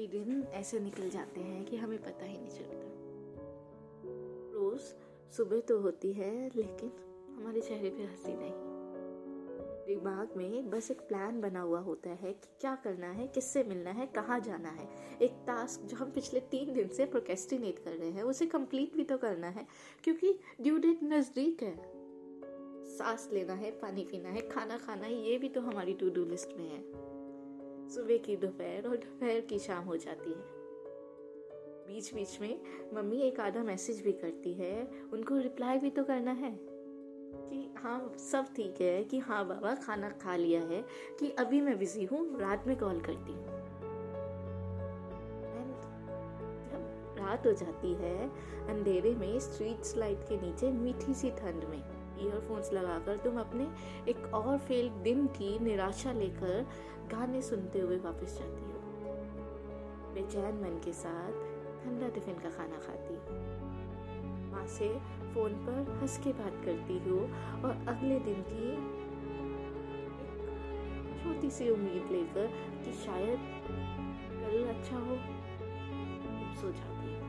कई 0.00 0.06
दिन 0.06 0.44
ऐसे 0.52 0.80
निकल 0.80 1.10
जाते 1.10 1.40
हैं 1.40 1.64
कि 1.64 1.76
हमें 1.76 1.98
पता 1.98 2.24
ही 2.24 2.38
नहीं 2.38 2.48
चलता। 2.48 2.86
रोज 4.58 4.80
सुबह 5.36 5.60
तो 5.60 5.80
होती 5.80 6.12
है, 6.12 6.50
लेकिन 6.56 6.92
हमारे 7.36 7.60
चेहरे 7.60 7.90
पे 7.90 8.02
हँसी 8.02 8.34
नहीं। 8.36 8.52
दिमाग 9.86 10.36
में 10.36 10.70
बस 10.70 10.90
एक 10.90 11.00
प्लान 11.00 11.40
बना 11.40 11.60
हुआ 11.60 11.80
होता 11.80 12.10
है 12.10 12.32
कि 12.32 12.48
क्या 12.60 12.74
करना 12.74 13.10
है, 13.10 13.26
किससे 13.26 13.64
मिलना 13.64 13.90
है, 13.90 14.06
कहाँ 14.06 14.40
जाना 14.40 14.68
है। 14.68 14.88
एक 15.22 15.30
टास्क 15.46 15.80
जो 15.80 15.96
हम 15.96 16.10
पिछले 16.10 16.40
तीन 16.40 16.72
दिन 16.72 16.88
से 16.88 17.04
प्रोकेस्टिनेट 17.04 17.78
कर 17.78 17.92
रहे 17.92 18.10
हैं, 18.10 18.22
उसे 18.22 18.46
कंप्लीट 18.46 18.96
भी 18.96 19.04
तो 19.04 19.18
करना 19.18 19.48
है, 19.48 19.66
क्योंकि 20.04 20.38
ड्यू 20.60 20.78
डेट 20.78 21.00
नज़दीक 21.02 21.62
है। 21.62 21.76
सांस 22.96 23.30
लेना 23.32 23.52
है, 23.52 23.70
पानी 23.70 24.04
पीना 24.04 24.28
है, 24.28 24.48
खाना 24.48 24.78
खाना 24.78 25.06
है 25.06 25.30
ये 25.30 25.38
भी 25.38 25.48
तो 25.48 25.60
हमारी 25.60 25.94
टू 25.94 26.10
डू 26.10 26.24
लिस्ट 26.24 26.56
में 26.58 26.68
है। 26.68 26.99
सुबह 27.90 28.18
की 28.18 28.36
दोपहर 28.36 28.88
और 28.88 28.96
दोपहर 28.96 29.40
की 29.40 29.58
शाम 29.58 29.84
हो 29.84 29.96
जाती 29.96 30.30
है। 30.30 30.60
बीच 31.86 32.14
बीच 32.14 32.40
में 32.40 32.60
मम्मी 32.94 33.20
एक 33.20 33.40
आधा 33.40 33.62
मैसेज 33.62 34.00
भी 34.00 34.12
करती 34.12 34.52
है, 34.54 34.90
उनको 35.12 35.38
रिप्लाई 35.38 35.78
भी 35.78 35.90
तो 35.90 36.04
करना 36.04 36.30
है। 36.30 36.58
कि 37.50 37.74
हाँ 37.78 38.14
सब 38.16 38.46
ठीक 38.56 38.80
है 38.80 39.04
कि 39.04 39.18
हाँ 39.18 39.48
बाबा 39.48 39.74
खाना 39.74 40.10
खा 40.10 40.36
लिया 40.36 40.60
है 40.60 40.84
कि 41.20 41.30
अभी 41.30 41.60
मैं 41.60 41.78
बिज़ी 41.78 42.04
हूँ, 42.04 42.40
रात 42.40 42.66
में 42.66 42.78
कॉल 42.78 43.00
करती 43.00 43.32
हूँ। 43.32 43.44
रात 47.16 47.46
हो 47.46 47.52
जाती 47.52 47.94
है, 47.94 48.28
अंधेरे 48.68 49.14
में 49.14 49.38
स्ट्रीट 49.38 49.96
लाइट 49.96 50.18
के 50.18 50.40
नीचे 50.40 50.70
मीठी 50.70 51.14
सी 51.14 51.30
ठंड 51.30 51.64
में। 51.64 51.99
ईयरफोन्स 52.22 52.72
लगाकर 52.72 53.16
तुम 53.16 53.38
अपने 53.40 53.66
एक 54.10 54.34
और 54.34 54.58
फेल 54.58 54.88
दिन 55.02 55.26
की 55.26 55.58
निराशा 55.58 56.12
लेकर 56.12 56.66
गाने 57.10 57.42
सुनते 57.42 57.80
हुए 57.80 57.98
वापस 57.98 58.38
जाती 58.38 58.62
हो। 58.62 58.78
बेचैन 60.14 60.54
मन 60.54 60.80
के 60.84 60.92
साथ 60.92 61.32
ठंडा 61.84 62.08
टिफ़िन 62.08 62.34
का 62.34 62.50
खाना 62.50 62.78
खाती 62.78 63.14
हो। 63.14 63.20
माँ 64.52 64.66
से 64.66 64.88
फ़ोन 65.34 65.52
पर 65.66 65.98
हंस 66.00 66.18
के 66.18 66.32
बात 66.32 66.54
करती 66.64 66.98
हो 66.98 67.18
और 67.68 67.84
अगले 67.88 68.18
दिन 68.20 68.42
की 68.48 68.66
छोटी 71.22 71.50
सी 71.50 71.68
उम्मीद 71.70 72.12
लेकर 72.12 72.46
कि 72.84 72.92
शायद 72.92 73.38
कल 74.40 74.64
अच्छा 74.68 74.98
हो 74.98 75.16
सो 76.60 76.72
जाती 76.72 77.14
हो। 77.14 77.19